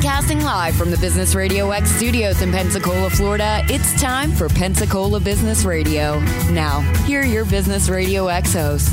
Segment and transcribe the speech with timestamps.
[0.00, 5.20] Broadcasting live from the Business Radio X studios in Pensacola, Florida, it's time for Pensacola
[5.20, 6.18] Business Radio.
[6.52, 8.88] Now, here are your Business Radio X hosts.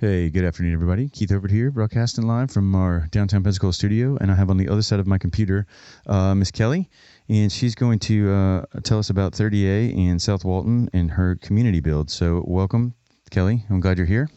[0.00, 1.08] Hey, good afternoon, everybody.
[1.08, 4.68] Keith Herbert here, broadcasting live from our downtown Pensacola studio, and I have on the
[4.68, 5.68] other side of my computer
[6.08, 6.90] uh, Miss Kelly,
[7.28, 11.78] and she's going to uh, tell us about 30A and South Walton and her community
[11.78, 12.10] build.
[12.10, 12.92] So, welcome,
[13.30, 13.64] Kelly.
[13.70, 14.28] I'm glad you're here.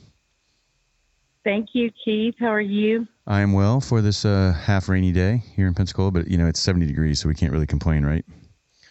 [1.43, 2.35] Thank you, Keith.
[2.39, 3.07] How are you?
[3.27, 6.47] I am well for this uh, half rainy day here in Pensacola, but you know
[6.47, 8.25] it's 70 degrees, so we can't really complain, right?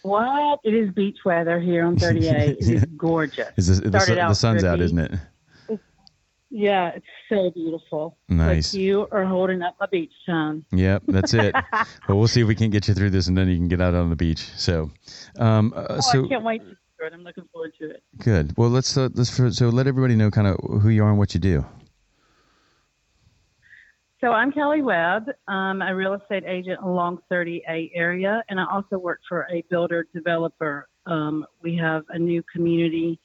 [0.03, 0.59] What?
[0.63, 2.21] It is beach weather here on 30A.
[2.21, 2.33] yeah.
[2.41, 3.49] It is gorgeous.
[3.57, 5.11] Is this, the, the sun's out, isn't it?
[6.55, 8.15] Yeah, it's so beautiful.
[8.29, 8.75] Nice.
[8.75, 10.63] Like you are holding up a beach town.
[10.71, 11.55] Yep, that's it.
[12.07, 13.81] well, we'll see if we can get you through this, and then you can get
[13.81, 14.51] out on the beach.
[14.55, 14.91] So,
[15.39, 17.11] um, uh, oh, so I can't wait to do it.
[17.11, 18.03] I'm looking forward to it.
[18.19, 18.53] Good.
[18.55, 21.33] Well, let's uh, let's so let everybody know kind of who you are and what
[21.33, 21.65] you do.
[24.23, 25.23] So I'm Kelly Webb.
[25.49, 30.07] I'm a real estate agent along 30A area, and I also work for a builder
[30.15, 30.87] developer.
[31.05, 33.19] Um, we have a new community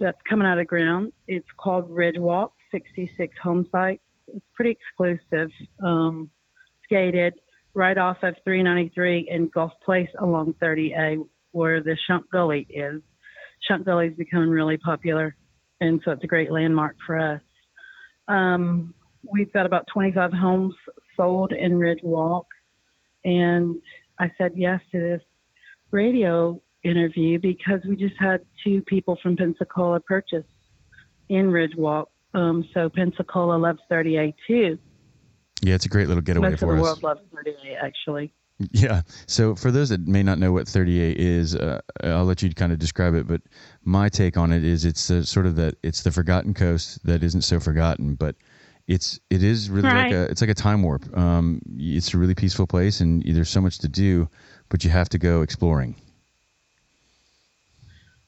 [0.00, 1.12] that's coming out of ground.
[1.28, 4.00] It's called Ridge Walk, 66 home sites.
[4.28, 5.50] It's pretty exclusive,
[5.84, 6.30] um,
[6.84, 7.34] skated
[7.74, 11.18] right off of 393 and Gulf Place along 30A,
[11.50, 13.02] where the Shunk Gulley is.
[13.68, 15.36] Shunk Gulley is becoming really popular,
[15.82, 17.42] and so it's a great landmark for us.
[18.26, 18.94] Um,
[19.34, 20.74] we've got about 25 homes
[21.16, 22.46] sold in Ridge Walk,
[23.24, 23.76] and
[24.18, 25.22] I said yes to this
[25.90, 30.44] radio interview because we just had two people from Pensacola purchase
[31.28, 32.06] in Ridgewalk.
[32.34, 34.78] Um, so Pensacola loves 30A too.
[35.62, 37.02] Yeah, it's a great little getaway Most for of the us.
[37.02, 38.32] world loves 30A actually.
[38.70, 39.02] Yeah.
[39.26, 42.72] So for those that may not know what 30A is, uh, I'll let you kind
[42.72, 43.26] of describe it.
[43.26, 43.42] But
[43.82, 47.24] my take on it is it's the, sort of that it's the forgotten coast that
[47.24, 48.36] isn't so forgotten, but
[48.86, 50.04] it's it is really right.
[50.04, 51.16] like a it's like a time warp.
[51.16, 54.28] Um, it's a really peaceful place, and there's so much to do,
[54.68, 55.96] but you have to go exploring.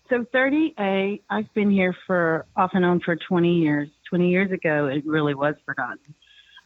[0.08, 3.88] So 30A, I've been here for off and on for 20 years.
[4.08, 6.14] 20 years ago, it really was forgotten.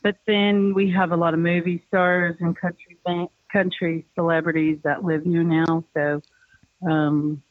[0.03, 2.99] But then we have a lot of movie stars and country
[3.51, 5.84] country celebrities that live here now.
[5.95, 6.22] So
[6.89, 7.43] um,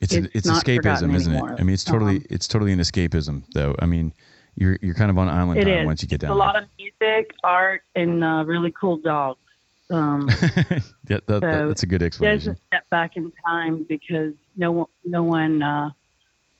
[0.00, 1.42] it's it's, it's escapism, isn't it?
[1.42, 3.74] I mean, it's totally Um, it's totally an escapism, though.
[3.78, 4.12] I mean,
[4.56, 5.86] you're you're kind of on island it time is.
[5.86, 6.30] once you get down.
[6.30, 9.38] It's a lot of music, art, and uh, really cool dogs.
[9.90, 10.28] Um,
[11.08, 12.52] yeah, that, so that's a good there's explanation.
[12.52, 15.90] a step back in time because no one, no one, uh,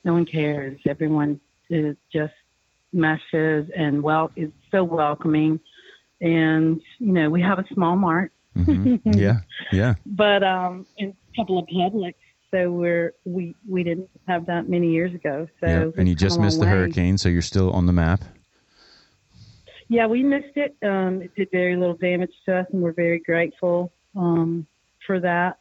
[0.03, 0.79] no one cares.
[0.87, 1.39] Everyone
[1.69, 2.33] is just
[2.93, 5.59] meshes and well is so welcoming,
[6.21, 9.39] and you know we have a small mart, hmm Yeah,
[9.71, 9.95] yeah.
[10.05, 12.13] but um, and a couple of Publix.
[12.55, 15.45] So we're we we didn't have that many years ago.
[15.59, 15.91] So yeah.
[15.97, 16.71] And you just missed the way.
[16.71, 18.23] hurricane, so you're still on the map.
[19.89, 20.75] Yeah, we missed it.
[20.81, 24.65] Um, it did very little damage to us, and we're very grateful um,
[25.05, 25.59] for that.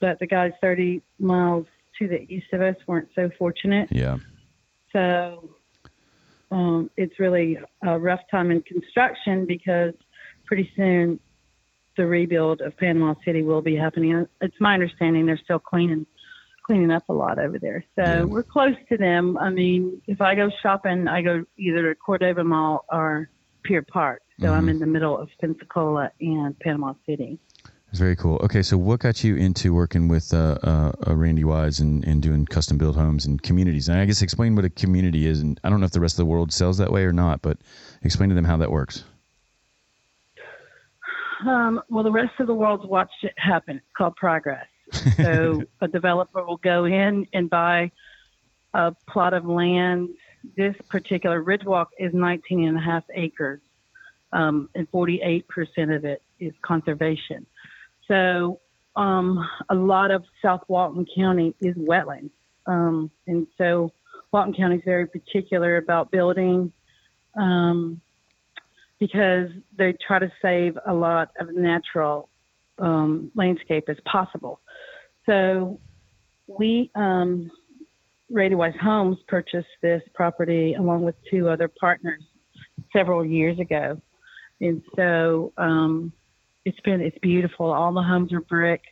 [0.00, 1.66] But the guys 30 miles
[1.98, 3.88] to the east of us weren't so fortunate.
[3.92, 4.16] Yeah.
[4.92, 5.50] So
[6.50, 9.92] um, it's really a rough time in construction because
[10.46, 11.20] pretty soon
[11.98, 14.26] the rebuild of Panama City will be happening.
[14.40, 16.06] It's my understanding they're still cleaning
[16.64, 17.84] cleaning up a lot over there.
[17.96, 18.22] So Yeah.
[18.24, 19.36] we're close to them.
[19.38, 23.28] I mean, if I go shopping, I go either to Cordova Mall or
[23.64, 24.22] Pier Park.
[24.40, 24.70] So I'm Mhm.
[24.70, 27.38] in the middle of Pensacola and Panama City.
[27.90, 28.40] It's very cool.
[28.42, 32.22] Okay, so what got you into working with uh, uh, uh, Randy Weiss and, and
[32.22, 33.88] doing custom built homes and communities?
[33.88, 35.42] And I guess explain what a community is.
[35.42, 37.42] And I don't know if the rest of the world sells that way or not,
[37.42, 37.58] but
[38.02, 39.04] explain to them how that works.
[41.46, 43.76] Um, well, the rest of the world's watched it happen.
[43.76, 44.66] It's called progress.
[45.16, 47.90] So a developer will go in and buy
[48.74, 50.10] a plot of land.
[50.56, 53.60] This particular Ridgewalk is 19 and a half acres,
[54.32, 55.44] um, and 48%
[55.94, 57.46] of it is conservation.
[58.08, 58.60] So
[58.96, 62.30] um, a lot of South Walton County is wetlands.
[62.66, 63.92] Um, and so
[64.32, 66.72] Walton County is very particular about building
[67.38, 68.00] um,
[68.98, 72.28] because they try to save a lot of natural
[72.78, 74.60] um, landscape as possible.
[75.26, 75.80] So
[76.46, 77.50] we, um,
[78.30, 82.22] Randy Weiss Homes, purchased this property along with two other partners
[82.92, 84.00] several years ago.
[84.60, 86.12] And so um,
[86.64, 87.66] it's been, it's beautiful.
[87.72, 88.82] All the homes are brick,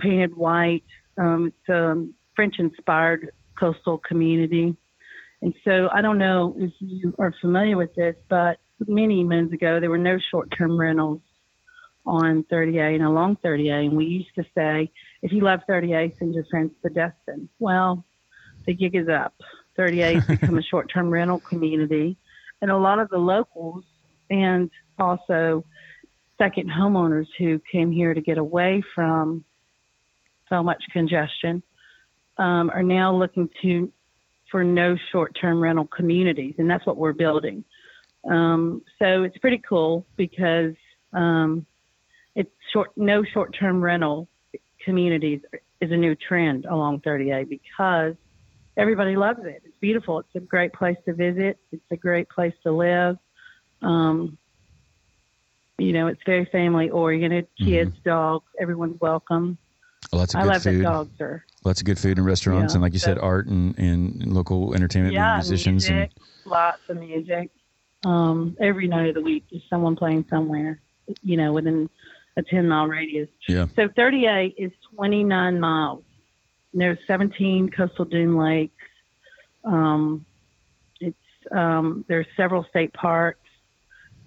[0.00, 0.84] painted white.
[1.18, 4.76] Um, it's a French inspired coastal community.
[5.42, 9.78] And so I don't know if you are familiar with this, but many moons ago,
[9.78, 11.20] there were no short term rentals
[12.06, 13.86] on 30A and along 30A.
[13.86, 14.90] And we used to say,
[15.22, 17.48] if you love 30A, send your friends to Destin.
[17.58, 18.04] Well,
[18.66, 19.34] the gig is up.
[19.78, 22.16] 30A has become a short term rental community.
[22.60, 23.84] And a lot of the locals
[24.30, 25.64] and also
[26.38, 29.44] second homeowners who came here to get away from
[30.48, 31.62] so much congestion
[32.38, 33.92] um, are now looking to
[34.50, 37.64] for no short-term rental communities, and that's what we're building.
[38.30, 40.74] Um, so it's pretty cool because
[41.12, 41.66] um,
[42.74, 44.28] short no short-term rental
[44.84, 45.40] communities
[45.80, 48.14] is a new trend along 30A because
[48.76, 49.62] everybody loves it.
[49.64, 50.18] It's beautiful.
[50.18, 51.58] It's a great place to visit.
[51.72, 53.16] It's a great place to live.
[53.80, 54.36] Um,
[55.78, 57.46] you know, it's very family oriented.
[57.58, 58.08] Kids, mm-hmm.
[58.08, 59.56] dogs, everyone's welcome.
[60.12, 60.80] Lots of good I love food.
[60.80, 61.44] that dogs are.
[61.64, 62.76] Lots of good food and restaurants, Yeah.
[62.76, 65.88] and like you said, art and, and local entertainment yeah, and musicians.
[65.88, 66.10] music,
[66.44, 67.50] lots of music.
[68.04, 70.80] Um, every night of the week, there's someone playing somewhere.
[71.22, 71.88] You know, within
[72.36, 73.28] a 10 mile radius.
[73.48, 73.66] Yeah.
[73.76, 76.04] So 30A is 29 miles.
[76.72, 78.74] And There's 17 coastal dune lakes.
[79.64, 80.26] Um,
[81.00, 81.16] it's
[81.52, 83.40] um, there's several state parks.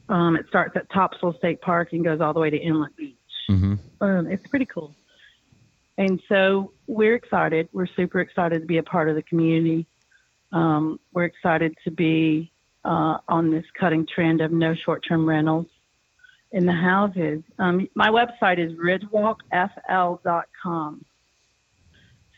[0.10, 3.16] Um, it starts at Topsail State Park and goes all the way to Inlet Beach.
[3.48, 4.96] hmm Um, it's pretty cool.
[5.98, 7.68] And so we're excited.
[7.74, 9.88] We're super excited to be a part of the community.
[10.54, 12.52] Um, we're excited to be
[12.86, 15.68] uh, on this cutting trend of no short-term rentals
[16.52, 17.44] in the houses.
[17.60, 21.06] Um, my website is ridgewalkfl.com.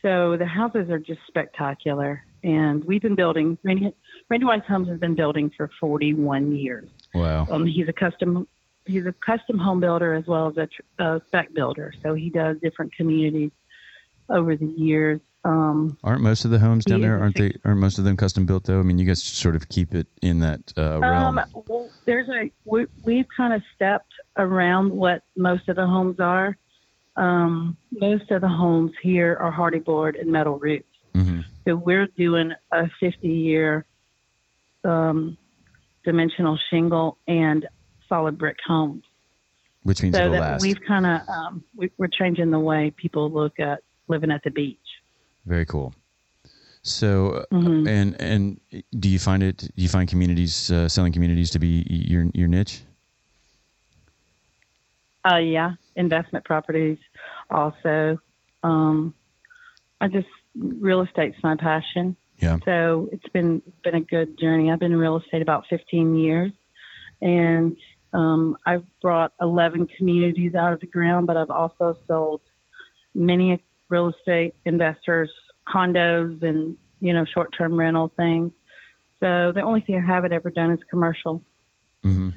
[0.02, 2.24] So the houses are just spectacular.
[2.44, 3.94] And we've been building, Randy,
[4.30, 6.90] Randy Weiss Homes has been building for 41 years.
[7.14, 7.48] Wow.
[7.52, 8.48] Um, he's a custom
[8.86, 11.94] he's a custom home builder as well as a uh, spec builder.
[12.02, 13.52] So he does different communities
[14.30, 15.20] over the years.
[15.46, 17.20] Um, Aren't most of the homes down He there?
[17.20, 17.54] Aren't they?
[17.64, 18.80] Aren't most of them custom built though?
[18.80, 21.38] I mean, you guys sort of keep it in that uh, realm.
[21.38, 26.20] um, well, there's a we, we've kind of stepped around what most of the homes
[26.20, 26.58] are.
[27.16, 30.86] Um, most of the homes here are Hardie board and metal roofs.
[31.14, 33.86] hmm So we're doing a 50 year
[34.84, 35.38] um,
[36.04, 37.66] dimensional shingle and
[38.08, 39.04] solid brick homes.
[39.84, 40.62] Which means so it'll that last.
[40.62, 44.52] we've kind of um, we, we're changing the way people look at living at the
[44.52, 44.78] beach.
[45.50, 45.96] Very cool.
[46.84, 47.88] So, uh, Mhm.
[47.88, 48.62] and and
[49.00, 49.58] do you find it?
[49.58, 52.84] Do you find communities uh, selling communities to be your your niche?
[55.26, 57.00] Uh, yeah, investment properties
[57.50, 58.20] also.
[58.62, 59.16] Um,
[60.00, 62.16] I just real estate's my passion.
[62.38, 62.60] Yeah.
[62.64, 64.72] So it's been been a good journey.
[64.72, 66.52] I've been in real estate about 15 years,
[67.22, 67.76] and
[68.14, 71.26] um, I've brought 11 communities out of the ground.
[71.26, 72.42] But I've also sold
[73.16, 75.30] many real estate investors
[75.68, 78.52] condos and you know short-term rental things.
[79.20, 81.42] So the only thing I haven't ever done is commercial.
[82.06, 82.30] Mm-hmm.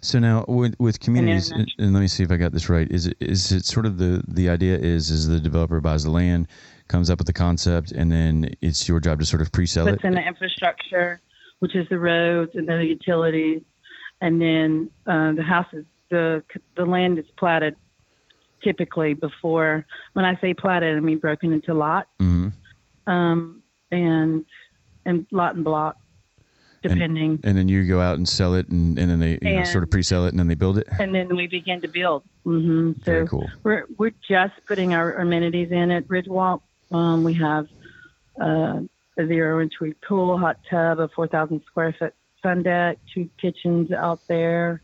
[0.00, 2.90] So now with with communities, and, and let me see if I got this right.
[2.90, 6.10] Is it is it sort of the the idea is is the developer buys the
[6.10, 6.48] land,
[6.88, 10.04] comes up with the concept, and then it's your job to sort of pre-sell puts
[10.04, 10.06] it.
[10.06, 11.20] in the infrastructure,
[11.58, 13.62] which is the roads and the utilities,
[14.20, 15.84] and then uh, the houses.
[16.10, 16.44] The
[16.76, 17.74] the land is platted
[18.64, 19.86] typically before.
[20.14, 22.48] When I say platted, I mean broken into lots, hmm
[23.06, 24.44] um, and
[25.04, 25.96] and lot and block,
[26.82, 27.40] depending.
[27.44, 29.84] And then you go out and sell it, and, and then they you know, sort
[29.84, 30.88] of pre-sell it, and then they build it.
[30.98, 32.24] And, then we begin to build.
[32.44, 33.50] hmm So Very cool.
[33.62, 36.62] we're we're just putting our amenities in at Ridgewalk.
[36.90, 37.66] Um, we have
[38.40, 38.80] uh,
[39.18, 44.20] a zero entry pool, hot tub, a 4,000 square foot sun deck, two kitchens out
[44.28, 44.82] there,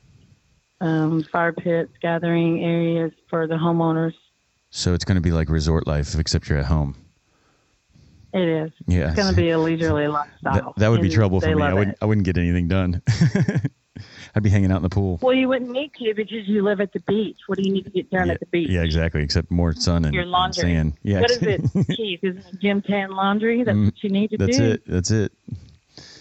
[0.80, 4.14] um, fire pits, gathering areas for the homeowners.
[4.70, 6.96] So it's going to be like resort life, except you're at home.
[8.32, 8.72] It is.
[8.86, 9.08] Yeah.
[9.08, 10.74] It's going to be a leisurely That, lifestyle.
[10.76, 11.62] that would be and trouble for me.
[11.62, 11.94] I wouldn't.
[11.96, 11.98] it.
[12.00, 13.02] I wouldn't get anything done.
[14.34, 15.18] I'd be hanging out in the pool.
[15.20, 17.36] Well, you wouldn't need to because you live at the beach.
[17.48, 18.70] What do you need to get done yeah, at the beach?
[18.70, 19.22] yeah, exactly.
[19.22, 20.62] Except more sun and, Your and laundry.
[20.62, 20.94] sand.
[21.02, 21.20] Yeah.
[21.22, 21.60] What is it,
[21.96, 22.20] Keith?
[22.22, 23.64] Is it gym tan laundry?
[23.64, 24.68] That's Mm, what you need to That's do.
[24.68, 24.86] That's it.
[24.86, 25.32] That's it.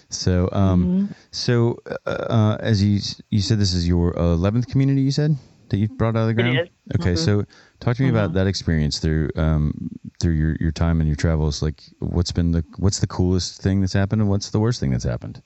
[0.09, 1.15] So, um, Mhm.
[1.31, 2.99] so uh, uh, as you
[3.29, 5.01] you said, this is your eleventh community.
[5.01, 5.35] You said
[5.69, 6.61] that you brought out of the ground.
[6.63, 6.69] is.
[6.95, 7.17] Okay, Mhm.
[7.25, 7.45] so
[7.79, 8.33] talk to me about Mhm.
[8.33, 9.89] that experience through um,
[10.19, 11.61] through your, your time and your travels.
[11.61, 14.91] Like, what's been the what's the coolest thing that's happened, and what's the worst thing
[14.91, 15.41] that's happened?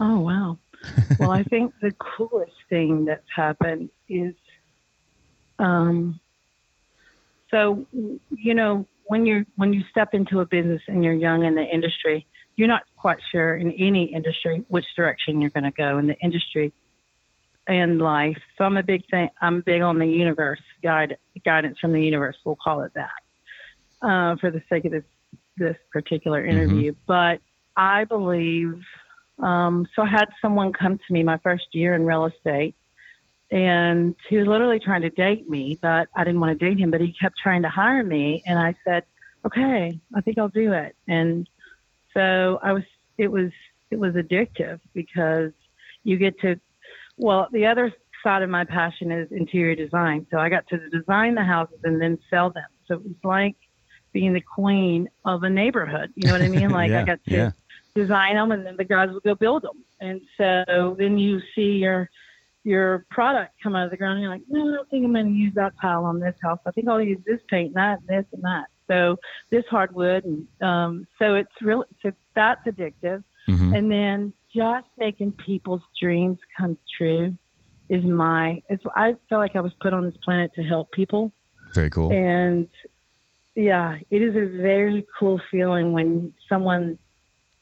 [0.00, 0.58] Oh wow.
[1.18, 4.34] well, I think the coolest thing that's happened is,
[5.58, 6.20] um,
[7.50, 7.86] so
[8.30, 11.64] you know when you're when you step into a business and you're young in the
[11.64, 12.26] industry,
[12.58, 16.18] you're not quite sure in any industry which direction you're going to go in the
[16.18, 16.72] industry
[17.68, 18.36] and life.
[18.56, 19.28] So I'm a big thing.
[19.40, 22.36] I'm big on the universe guide guidance from the universe.
[22.44, 23.10] We'll call it that
[24.02, 25.04] uh, for the sake of this
[25.56, 26.94] this particular interview.
[27.06, 27.40] But
[27.76, 28.82] I believe
[29.38, 32.74] um, so I had someone come to me my first year in real estate,
[33.52, 36.90] and he was literally trying to date me, but I didn't want to date him.
[36.90, 39.04] But he kept trying to hire me, and I said,
[39.46, 41.48] "Okay, I think I'll do it." And
[42.14, 42.84] so I was.
[43.16, 43.50] It was.
[43.90, 45.52] It was addictive because
[46.04, 46.60] you get to
[47.18, 50.26] well, the other side of my passion is interior design.
[50.30, 52.64] So I got to design the houses and then sell them.
[52.86, 53.56] So it was like
[54.12, 56.12] being the queen of a neighborhood.
[56.14, 56.70] You know what I mean?
[56.78, 57.50] Like Yeah, I got to yeah.
[57.94, 59.84] design them, and then the guys would go build them.
[60.00, 62.08] And so then you see your
[62.64, 65.12] your product come out of the ground, and you're like, no, I don't think I'm
[65.12, 66.58] going to use that tile on this house.
[66.66, 68.66] I think I'll use this paint, and that, and this, and that.
[68.88, 69.18] So
[69.50, 73.22] this hardwood, and um, so it's really so that's addictive.
[73.48, 73.76] Mhm.
[73.76, 77.36] And then just making people's dreams come true
[77.88, 78.62] is my.
[78.68, 81.32] It's I feel like I was put on this planet to help people.
[81.74, 82.12] Very cool.
[82.12, 82.68] And
[83.54, 86.98] yeah, it is a very cool feeling when someone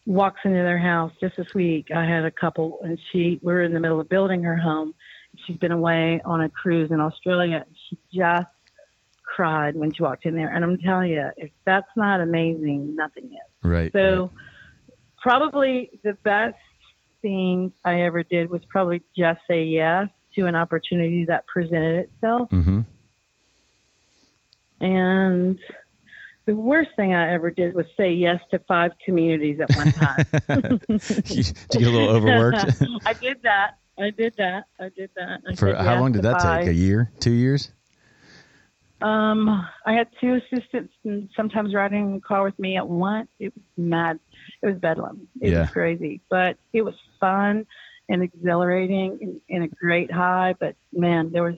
[0.07, 1.13] walks into their house.
[1.21, 4.09] Just this week, I had a couple, and she we were in the middle of
[4.09, 4.95] building her home.
[5.47, 7.67] She's been away on a cruise in Australia.
[7.89, 8.47] She just
[9.37, 13.27] cried when she walked in there, and I'm telling you, if that's not amazing, nothing
[13.27, 13.31] is.
[13.63, 13.93] Right.
[13.93, 14.31] So,
[15.21, 16.57] probably the best
[17.21, 22.49] thing I ever did was probably just say yes to an opportunity that presented itself.
[22.51, 22.81] Mm-hmm.
[24.81, 25.59] And
[26.47, 30.25] the worst thing I ever did was say yes to five communities at one time.
[30.89, 32.83] Did you get a little overworked?
[33.05, 33.79] I did that.
[33.99, 34.65] I did that.
[34.79, 35.41] I did that.
[35.49, 36.65] I For how yes long did that five.
[36.65, 36.71] take?
[36.71, 37.11] A year?
[37.19, 37.73] Two years?
[39.03, 39.49] Um,
[39.85, 43.29] I had two assistants and sometimes riding in the car with me at once.
[43.39, 44.19] It was mad.
[44.63, 45.29] It was bedlam.
[45.41, 45.61] It Yeah.
[45.63, 47.67] was crazy, but it was fun
[48.09, 50.55] and exhilarating and, and a great high.
[50.59, 51.57] But man, there was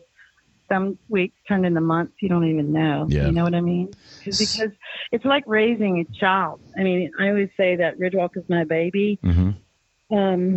[0.70, 3.06] some weeks turned into months you don't even know.
[3.08, 3.26] Yeah.
[3.26, 3.94] You know what I mean?
[4.24, 4.70] Because
[5.12, 6.60] it's like raising a child.
[6.76, 9.18] I mean, I always say that Ridgewalk is my baby.
[9.22, 9.50] hmm
[10.10, 10.56] Um,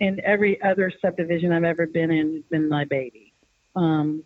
[0.00, 3.32] and every other subdivision I've ever been in has been my baby.
[3.76, 4.24] Um,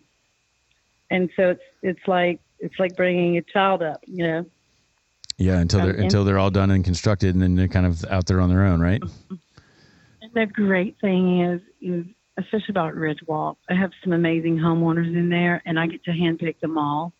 [1.09, 4.45] and so it's it's like it's like bringing a child up, you know.
[5.37, 8.03] Yeah, until they're Um, until they're all done and constructed, and then they're kind of
[8.05, 9.01] out there on their own, right?
[10.21, 12.05] And the great thing is, is
[12.37, 16.59] especially about Ridgewalk, I have some amazing homeowners in there, and I get to handpick
[16.59, 17.13] them all.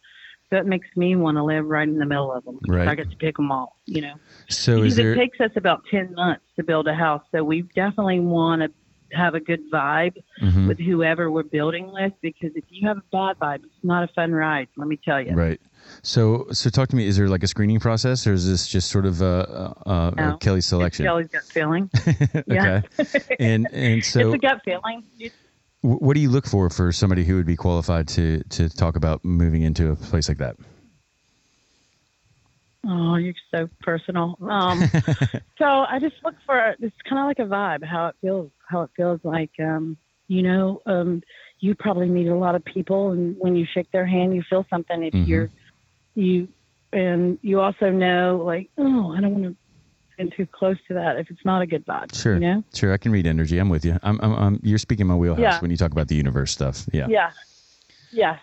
[0.49, 2.59] So it makes me want to live right in the middle of them.
[2.67, 2.87] Right.
[2.87, 4.15] I get to pick them all, you know.
[4.49, 5.13] So because there?
[5.13, 8.71] it takes us about ten months to build a house, so we definitely want to
[9.13, 10.67] have a good vibe Mhm.
[10.67, 14.07] with whoever we're building with because if you have a bad vibe, it's not a
[14.13, 14.67] fun ride.
[14.77, 15.33] Let me tell you.
[15.33, 15.59] Right.
[16.03, 17.07] So so talk to me.
[17.07, 20.37] Is there like a screening process, or is this just sort of a, uh, No.
[20.37, 21.05] Kelly's selection?
[21.05, 21.89] Kelly's gut feeling.
[22.47, 22.81] Yeah.
[22.99, 23.35] okay.
[23.39, 25.03] And and so it's a gut feeling.
[25.81, 28.95] Wh- what do you look for for somebody who would be qualified to to talk
[28.95, 30.57] about moving into a place like that?
[32.87, 34.37] Oh, you're so personal.
[34.41, 34.81] Um,
[35.57, 38.81] so I just look for it's kind of like a vibe, how it feels, how
[38.81, 39.51] it feels like.
[39.59, 39.97] Um,
[40.27, 41.21] you know, um,
[41.59, 44.65] you probably meet a lot of people, and when you shake their hand, you feel
[44.69, 45.03] something.
[45.03, 45.27] If Mhm.
[45.27, 45.49] you're
[46.15, 46.47] you,
[46.93, 51.17] and you also know, like, oh, I don't want to get too close to that
[51.17, 52.13] if it's not a good vibe.
[52.15, 52.35] Sure.
[52.35, 52.63] You know.
[52.73, 53.57] Sure, I can read energy.
[53.57, 53.97] I'm with you.
[54.03, 55.59] I'm, I'm, I'm you're speaking my wheelhouse Yeah.
[55.59, 56.85] when you talk about the universe stuff.
[56.93, 57.07] Yeah.
[57.09, 57.31] Yeah.
[58.11, 58.37] Yeah.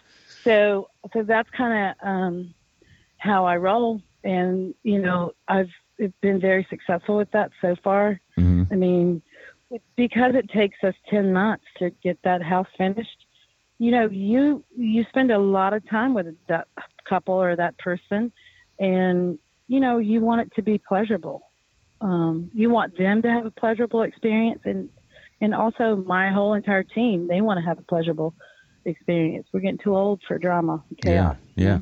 [0.45, 2.55] So so that's kind of um,
[3.19, 5.71] how I roll, and you know I've
[6.21, 8.21] been very successful with that so far.
[8.37, 9.23] hmm I mean,
[9.97, 13.27] because it takes us ten months to get that house finished.
[13.79, 16.69] You know, you you spend a lot of time with that
[17.09, 18.33] couple or that person,
[18.79, 21.43] and you know you want it to be pleasurable.
[22.01, 24.89] Um, you want them to have a pleasurable experience, and
[25.41, 28.35] and also my whole entire team they want to have a pleasurable
[28.85, 29.47] experience.
[29.53, 30.85] We're getting too old for drama.
[31.03, 31.35] Yeah.
[31.57, 31.79] Yeah.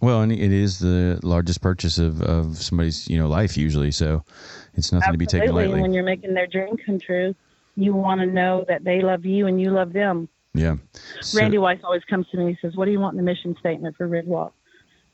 [0.00, 4.24] Well, and it is the largest purchase of, of somebody's you know life usually, so
[4.74, 5.80] it's nothing to be taken lightly.
[5.80, 7.34] when you're making their dream come true,
[7.76, 10.28] you want to know that they love you and you love them.
[10.54, 10.76] yeah.
[11.20, 13.56] So- Randy Weiss always comes to me and says, What do you want the mission
[13.58, 14.52] statement for Ridgewalk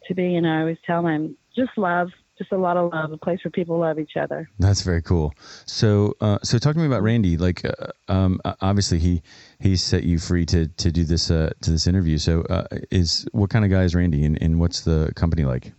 [0.08, 0.36] to be?
[0.36, 3.50] And I always tell him, Just love, just a lot of love, a place where
[3.50, 4.48] people love each other.
[4.58, 5.34] That's very cool.
[5.66, 7.36] So, uh, so talk to me about Randy.
[7.36, 7.72] Like, uh,
[8.08, 9.22] um, obviously he
[9.60, 12.18] he set you free to to do this uh, to this interview.
[12.18, 15.72] So, uh, is what kind of guy is Randy, and, and what's the company like?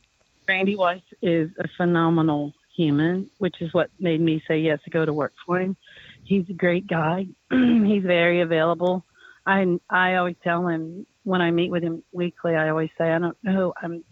[0.48, 5.06] Randy Weiss is a phenomenal human, which is what made me say yes to go
[5.06, 5.76] to work for him.
[6.24, 7.28] He's a great guy.
[7.52, 9.06] He's very available.
[9.46, 12.56] I I always tell him when I meet with him weekly.
[12.56, 13.74] I always say I don't know.
[13.82, 14.04] I'm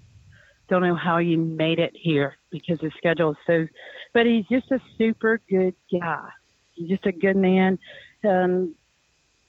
[0.74, 3.68] don't know how you made it here because his schedule is so.
[4.14, 6.28] But he's just a super good guy.
[6.74, 7.78] He's just a good man.
[8.28, 8.74] Um,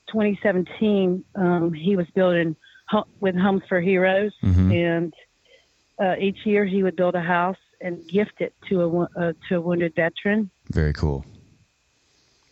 [0.09, 2.55] 2017, um, he was building
[2.89, 4.71] ho- with Homes for Heroes, Mhm.
[4.87, 5.15] and
[5.99, 9.57] uh, each year he would build a house and gift it to a uh, to
[9.57, 10.51] a wounded veteran.
[10.73, 11.25] Very cool.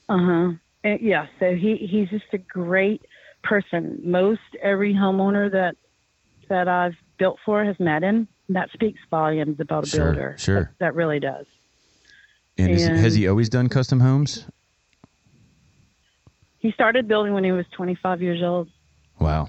[0.09, 0.52] Uh huh.
[1.00, 1.26] Yeah.
[1.41, 3.02] So he he's just a great
[3.43, 4.00] person.
[4.02, 5.76] Most every homeowner that
[6.49, 8.29] that I've built for has met him.
[8.49, 10.37] That speaks volumes about a Sure, builder.
[10.38, 10.61] sure.
[10.61, 11.46] That, that really does.
[12.58, 14.46] And, is, has he always done custom homes?
[16.62, 18.68] he started building when he was 25 years old.
[19.18, 19.49] Wow.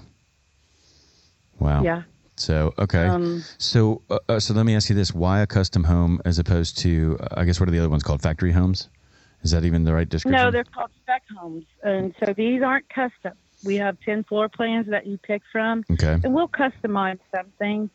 [1.60, 1.82] Wow.
[1.82, 2.02] Yeah.
[2.36, 3.06] So okay.
[3.06, 6.40] Um, so uh, uh, so let me ask you this: Why a custom home as
[6.40, 8.20] opposed to uh, I guess what are the other ones called?
[8.20, 8.88] Factory homes?
[9.42, 10.42] Is that even the right description?
[10.42, 13.34] No, they're called spec homes, and so these aren't custom.
[13.62, 16.18] We have 10 floor plans that you pick from, okay.
[16.24, 17.88] and we'll customize some things.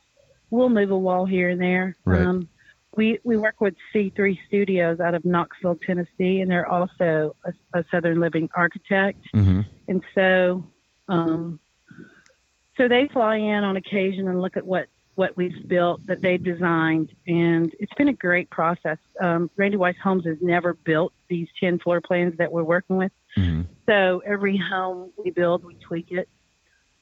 [0.51, 1.95] We'll move a wall here and there.
[2.05, 2.21] Right.
[2.21, 2.49] Um,
[2.95, 7.85] we we work with C3 Studios out of Knoxville, Tennessee, and they're also a, a
[7.91, 9.19] Southern Living architect.
[9.33, 10.65] hmm And so,
[11.07, 11.59] um,
[12.77, 16.37] so they fly in on occasion and look at what what we've built that they
[16.37, 18.97] designed, and it's been a great process.
[19.21, 23.11] Um, Randy Weiss Homes has never built these ten floor plans that we're working with,
[23.35, 26.29] hmm so every home we build, we tweak it,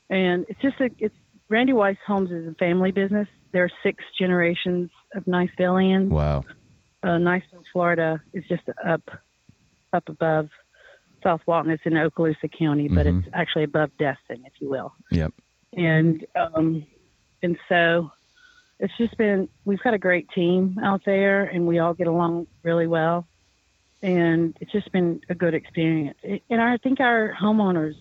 [0.09, 1.15] and it's just a it's
[1.49, 3.27] Randy Weiss Homes is a family business.
[3.51, 6.09] There are six generations of Nicevillians.
[6.09, 6.43] Wow.
[7.03, 9.09] Uh, Niceville, Florida is just up
[9.93, 10.49] up above
[11.23, 11.71] South Walton.
[11.71, 13.19] It's in Okaloosa County, but Mhm.
[13.19, 14.93] it's actually above Destin, if you will.
[15.11, 15.33] Yep.
[15.73, 16.85] And um,
[17.41, 18.11] and so
[18.79, 22.47] it's just been we've got a great team out there, and we all get along
[22.63, 23.25] really well.
[24.03, 26.19] And it's just been a good experience.
[26.49, 27.95] And I think our homeowners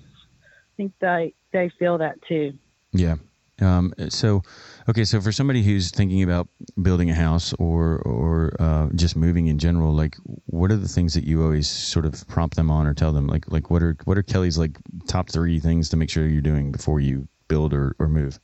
[0.76, 2.54] think they they feel that too.
[2.92, 3.16] Yeah.
[3.62, 4.42] Um, so,
[4.88, 6.46] okay, so for somebody who's thinking about
[6.82, 11.14] building a house or or uh, just moving in general, like, what are the things
[11.14, 13.26] that you always sort of prompt them on or tell them?
[13.26, 16.42] Like, like what are what are Kelly's like top three things to make sure you're
[16.42, 18.38] doing before you build or, or move?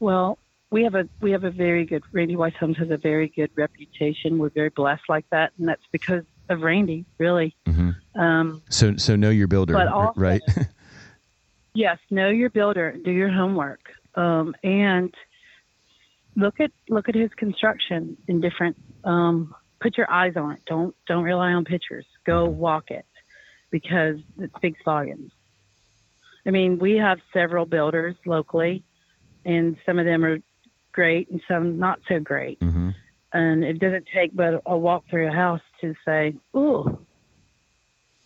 [0.00, 0.38] Well,
[0.70, 3.50] we have a we have a very good Randy Weiss Homes has a very good
[3.54, 4.38] reputation.
[4.38, 7.54] We're very blessed like that, and that's because of Randy, really.
[7.66, 10.42] hmm Um, So, so know your builder, But also- right?
[11.74, 13.80] yes, know your builder, do your homework,
[14.14, 15.14] um, and
[16.36, 18.76] look at look at his construction in different.
[19.04, 20.60] Um, put your eyes on it.
[20.66, 22.06] Don't don't rely on pictures.
[22.24, 23.06] Go walk it
[23.70, 25.32] because it speaks volumes.
[26.46, 28.82] I mean, we have several builders locally,
[29.44, 30.38] and some of them are
[30.92, 32.58] great and some not so great.
[32.60, 32.90] hmm
[33.32, 37.06] and it doesn't take but a walk through a house to say, "Ooh,"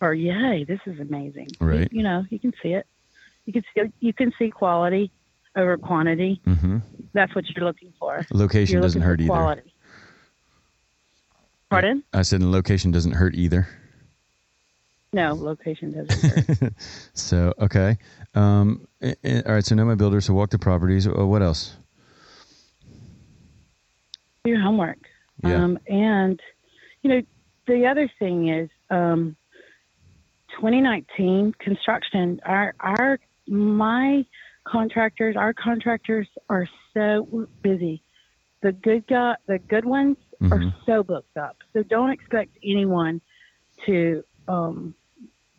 [0.01, 1.81] or "Yay, this is amazing." Right.
[1.93, 2.87] You, you know, you can see it.
[3.47, 5.11] You can see you can see quality
[5.57, 6.41] over quantity.
[6.45, 6.79] hmm
[7.13, 8.27] That's what you're looking for.
[8.33, 9.29] Location You're doesn't hurt either.
[9.31, 9.75] quality.
[11.71, 12.05] Pardon?
[12.13, 13.69] I said the location doesn't hurt either.
[15.13, 16.73] No, location doesn't hurt.
[17.15, 17.99] So okay,
[18.35, 19.65] um, eh, eh, all right.
[19.65, 20.21] So know my builder.
[20.21, 21.07] So walk the properties.
[21.07, 21.77] Uh, what else?
[24.45, 24.99] Do your homework.
[25.43, 25.65] Yeah.
[25.65, 26.41] Um, and
[27.03, 27.23] you know,
[27.67, 29.37] the other thing is, um,
[30.57, 32.41] 2019 construction.
[32.45, 34.25] Our our my
[34.67, 38.03] contractors, our contractors are so busy.
[38.63, 40.17] The good guy, the good ones
[40.51, 40.75] are Mhm.
[40.87, 41.57] so booked up.
[41.73, 43.21] So don't expect anyone
[43.87, 44.95] to, um,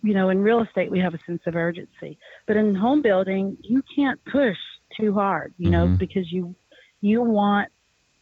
[0.02, 2.18] you know, in real estate we have a sense of urgency,
[2.48, 4.58] but in home building you can't push
[4.98, 5.98] too hard, you know, Mhm.
[5.98, 6.56] because you
[7.02, 7.72] you want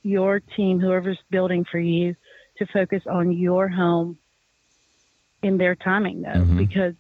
[0.02, 2.16] your team, whoever's building for you,
[2.58, 4.18] to focus on your home
[5.42, 6.58] in their timing though, Mhm.
[6.58, 6.96] because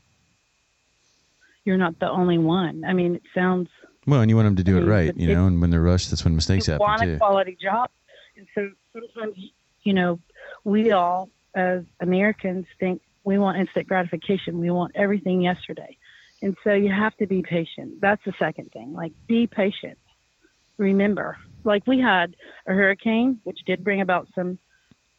[1.65, 2.83] you're not the only one.
[2.85, 3.69] I mean, it sounds
[4.05, 5.47] Well, and you want them to do I it right, you it- know.
[5.47, 7.13] And when they're rushed, that's when mistakes happen want too.
[7.13, 7.89] a quality job,
[8.37, 9.35] and so sometimes
[9.83, 10.19] you know
[10.63, 14.59] we all as Americans think we want instant gratification.
[14.59, 15.97] We want everything yesterday,
[16.41, 18.01] and so you have to be patient.
[18.01, 18.93] That's the second thing.
[18.93, 19.97] Like be patient.
[20.77, 22.35] Remember, like we had
[22.67, 24.57] a hurricane, which did bring about some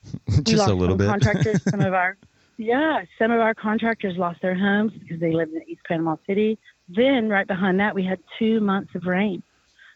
[0.42, 1.06] Just a little some bit.
[1.08, 2.16] contractors, some of our
[2.56, 6.58] yeah, some of our contractors lost their homes because they lived in East Panama City.
[6.88, 9.42] Then right behind that, we had two months of rain.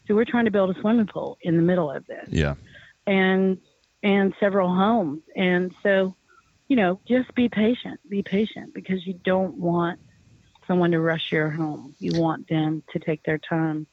[0.07, 2.55] So we're trying to build a swimming pool in the middle of this, yeah.
[3.07, 3.59] and
[4.03, 5.21] and several homes.
[5.37, 6.15] And so,
[6.69, 8.01] you know, just be patient.
[8.09, 10.01] Be patient because you don't want
[10.67, 11.95] someone to rush your home.
[11.99, 13.87] You want them to take their time.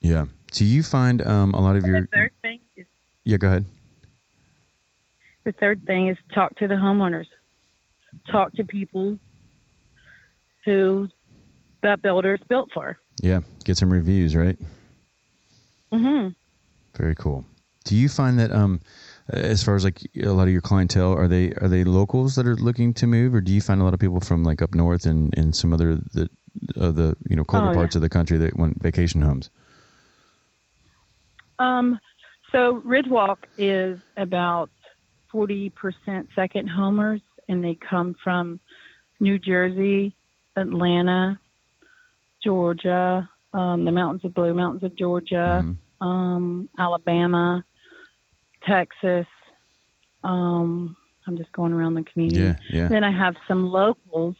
[0.00, 0.26] Yeah.
[0.52, 2.86] So you find um, a lot of your the third thing is
[3.24, 3.38] yeah.
[3.38, 3.64] Go ahead.
[5.44, 7.26] The third thing is talk to the homeowners.
[8.30, 9.18] Talk to people
[10.64, 11.08] who
[11.82, 12.98] that builder's built for.
[13.22, 13.40] Yeah.
[13.64, 14.58] Get some reviews, right?
[15.92, 16.28] hmm
[16.96, 17.44] Very cool.
[17.84, 18.80] Do you find that um,
[19.28, 22.46] as far as like a lot of your clientele, are they are they locals that
[22.46, 24.74] are looking to move, or do you find a lot of people from like up
[24.74, 26.28] north and, and some other the
[26.80, 27.74] uh, the you know colder Oh, yeah.
[27.76, 29.50] parts of the country that want vacation homes?
[31.58, 31.98] Um,
[32.52, 34.70] so Ridgewalk is about
[35.32, 35.72] 40%
[36.34, 38.60] second homers, and they come from
[39.20, 40.14] New Jersey,
[40.56, 41.38] Atlanta,
[42.42, 46.04] Georgia, um, the mountains of Blue Mountains of Georgia, Mhm.
[46.04, 47.64] um, Alabama,
[48.66, 49.26] Texas.
[50.22, 52.40] Um, I'm just going around the community.
[52.40, 52.56] Yeah.
[52.70, 52.88] Yeah.
[52.88, 54.36] Then I have some locals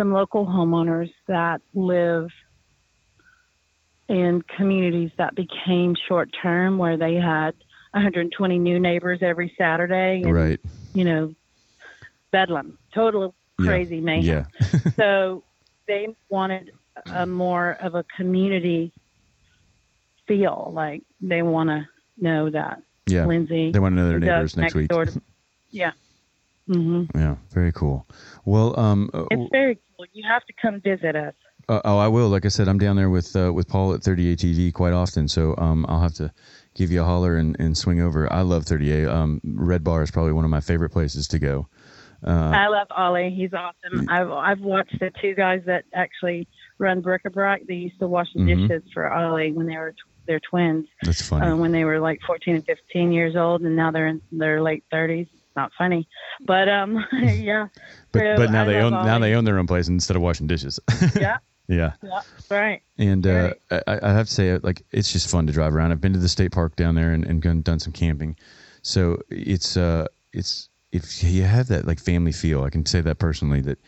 [0.00, 2.30] some local homeowners that live
[4.08, 7.54] in communities that became short term where they had
[7.92, 10.22] 120 new neighbors every Saturday.
[10.24, 10.58] And, right.
[10.94, 11.34] You know,
[12.30, 14.02] bedlam, total crazy yeah.
[14.02, 14.46] mayhem.
[14.60, 14.90] Yeah.
[14.96, 15.44] so
[15.86, 16.72] they wanted
[17.06, 18.92] a more of a community
[20.26, 20.70] feel.
[20.74, 21.88] Like they want to
[22.18, 23.26] know that yeah.
[23.26, 23.72] Lindsay.
[23.72, 24.88] They want to know their neighbors does next week.
[24.90, 25.22] to-
[25.70, 25.92] yeah.
[26.66, 27.36] hmm Yeah.
[27.50, 28.06] Very cool.
[28.44, 30.06] Well, um, uh, It's very cool.
[30.12, 31.34] You have to come visit us.
[31.68, 32.28] Uh, oh, I will.
[32.28, 35.28] Like I said, I'm down there with uh, with Paul at 30A TV quite often,
[35.28, 36.32] so um, I'll have to
[36.74, 38.32] give you a holler and, and swing over.
[38.32, 39.08] I love 30A.
[39.08, 41.68] Um, Red Bar is probably one of my favorite places to go.
[42.26, 43.30] Uh, I love Ollie.
[43.36, 44.08] He's awesome.
[44.08, 46.46] I've I've watched the two guys that actually
[46.78, 47.62] run Bric-a-Brac.
[47.66, 48.68] They used to wash the Mhm.
[48.68, 50.86] dishes for Ollie when they were tw- they're twins.
[51.02, 51.46] that's funny.
[51.46, 54.62] Uh, when they were like 14 and 15 years old, and now they're in their
[54.62, 55.28] late 30s.
[55.56, 56.06] Not funny,
[56.46, 57.66] but um, yeah.
[58.12, 60.22] but so but now I they own now they own their own place instead of
[60.22, 60.78] washing dishes.
[61.20, 61.92] Yeah, yeah.
[62.02, 62.82] yeah, right.
[62.98, 63.82] And uh, Right.
[63.86, 65.90] I, I have to say, like, it's just fun to drive around.
[65.92, 68.36] I've been to the state park down there and, and gone, done some camping.
[68.82, 73.18] So it's uh, it's if you have that like family feel, I can say that
[73.18, 73.60] personally.
[73.60, 73.78] That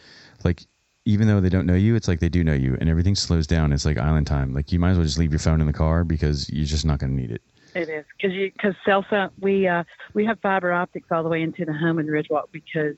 [0.45, 0.63] like
[1.05, 3.47] even though they don't know you, it's like they do know you, and everything slows
[3.47, 3.73] down.
[3.73, 4.55] It's like island time.
[4.55, 6.85] Like you might as well just leave your phone in the car because you're just
[6.85, 7.43] not going to need it.
[7.75, 9.85] It is because you because cell phone we uh
[10.15, 12.97] we have fiber optics all the way into the home in Ridgewalk because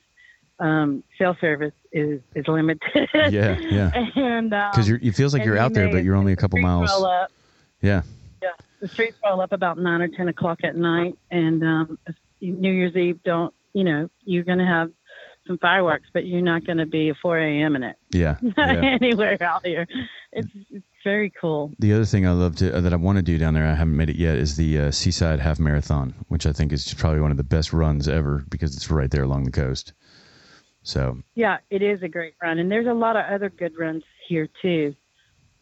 [0.58, 2.80] um cell service is is limited.
[3.30, 3.90] Yeah, yeah.
[4.16, 6.58] and um, Because you're it feels like you're out there, but you're only a couple
[6.58, 6.90] miles.
[7.80, 8.02] Yeah,
[8.42, 11.98] Yeah, the streets roll up about nine or ten o'clock at night, and um,
[12.40, 13.54] New Year's Eve don't.
[13.74, 14.90] You know, you're going to have
[15.46, 17.76] some fireworks, but you're not going to be a 4 a.m.
[17.76, 18.96] in it yeah, yeah.
[19.00, 19.86] anywhere out here.
[20.32, 21.72] It's it's very cool.
[21.80, 23.74] The other thing I love to uh, that I want to do down there, I
[23.74, 27.20] haven't made it yet, is the uh, Seaside Half Marathon, which I think is probably
[27.20, 29.92] one of the best runs ever because it's right there along the coast.
[30.82, 34.02] So Yeah, it is a great run, and there's a lot of other good runs
[34.28, 34.94] here too,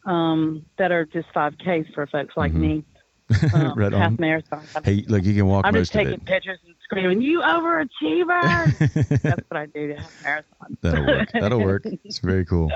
[0.07, 2.61] um, that are just 5Ks for folks like Mhm.
[2.61, 2.85] me.
[3.55, 4.17] Um, Right half on.
[4.19, 4.63] marathon.
[4.85, 8.79] hey, look, you can walk I'm just taking pictures and screaming, "You overachiever!"
[9.23, 10.77] That's what I do to half marathon.
[10.83, 11.29] That'll work.
[11.33, 11.83] That'll work.
[12.05, 12.71] It's very cool.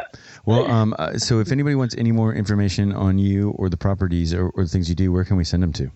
[0.45, 4.33] Well, um, uh, so if anybody wants any more information on you or the properties
[4.35, 5.91] or, or the things you do, where can we send them to?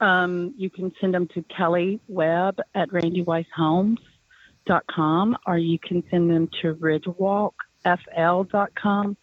[0.00, 6.48] Um, you can send them to Kelly Webb at randyweisshomes.com or you can send them
[6.62, 9.16] to ridgewalkfl.com.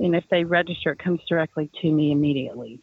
[0.00, 2.80] And if they register, it comes directly to me immediately.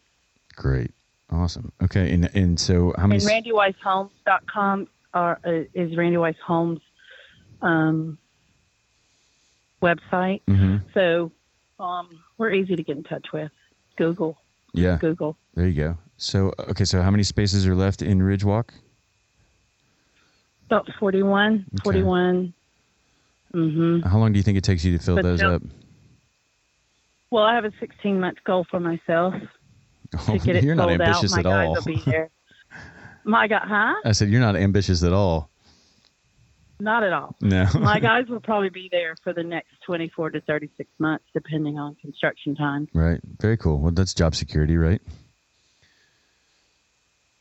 [0.54, 0.92] Great,
[1.30, 1.72] awesome.
[1.82, 3.22] Okay, and and so how many?
[3.22, 6.80] And randyweisshomes.com are, uh, is Randy Weiss Homes
[7.60, 8.18] um,
[9.82, 10.42] website.
[10.48, 10.82] Mhm.
[10.94, 11.32] So
[11.80, 13.50] um, we're easy to get in touch with.
[13.96, 14.38] Google,
[14.74, 15.36] Yeah, Google.
[15.54, 15.98] there you go.
[16.18, 18.70] So okay, so how many spaces are left in Ridgewalk?
[20.66, 21.82] About 41, Okay.
[21.82, 22.54] 41.
[23.54, 24.08] Mm-hmm.
[24.08, 25.62] How long do you think it takes you to fill But those up?
[27.30, 29.34] Well, I have a 16 month goal for myself
[30.18, 31.44] Oh, to get it you're not ambitious out.
[31.44, 31.74] My at all.
[31.74, 32.30] will be there.
[33.24, 33.94] My God, huh?
[34.04, 35.50] I said you're not ambitious at all.
[36.80, 37.36] Not at all.
[37.42, 37.66] No.
[37.74, 41.96] My guys will probably be there for the next 24 to 36 months, depending on
[41.96, 42.88] construction time.
[42.94, 43.20] right.
[43.40, 43.78] Very cool.
[43.80, 45.02] Well, that's job security, right?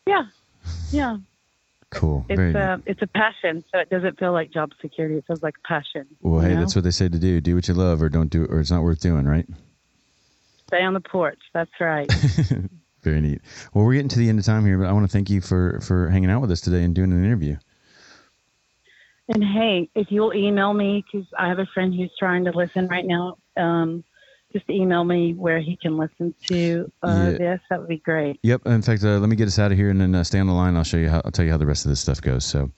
[0.05, 0.23] Yeah,
[0.91, 1.17] yeah.
[1.89, 2.25] Cool.
[2.29, 2.53] It's Very.
[2.53, 5.15] a it's a passion, so it doesn't feel like job security.
[5.17, 6.05] It feels like passion.
[6.21, 6.59] well, hey, know?
[6.61, 7.39] that's what they say to do.
[7.39, 9.45] Do what you love, or don't do, or it's not worth doing, right?
[10.67, 11.39] Stay on the porch.
[11.53, 12.11] That's right.
[13.03, 13.41] Very neat.
[13.73, 15.39] Well, we're getting to the end of time here, but I want to thank you
[15.41, 17.57] for for hanging out with us today and doing an interview.
[19.29, 22.87] and hey, if you'll email me, because I have a friend who's trying to listen
[22.87, 24.03] right now, um,
[24.53, 27.37] just email me where he can listen to uh, Yeah.
[27.37, 27.59] this.
[27.69, 28.39] That would be great.
[28.43, 28.65] Yep.
[28.65, 30.47] In fact, uh, let me get us out of here and then uh, stay on
[30.47, 30.75] the line.
[30.75, 31.21] I'll show you how.
[31.23, 32.43] I'll tell you how the rest of this stuff goes.
[32.45, 32.71] So.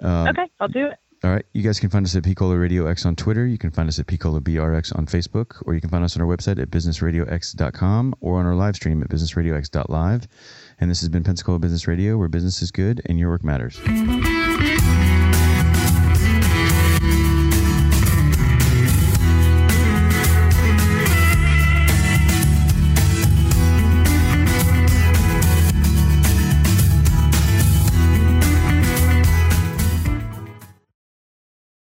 [0.00, 0.98] Um, okay, I'll do it.
[1.24, 1.44] All right.
[1.54, 3.46] You guys can find us at Picola Radio X on Twitter.
[3.46, 6.22] You can find us at Picola BRX on Facebook, or you can find us on
[6.22, 10.28] our website at businessradiox.com or on our live stream at businessradiox.live.
[10.78, 13.80] And this has been Pensacola Business Radio, where business is good and your work matters.